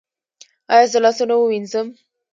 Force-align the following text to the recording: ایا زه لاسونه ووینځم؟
ایا 0.73 0.87
زه 0.91 0.99
لاسونه 1.03 1.35
ووینځم؟ 1.37 1.87